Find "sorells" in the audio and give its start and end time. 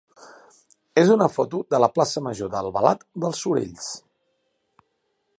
3.45-3.91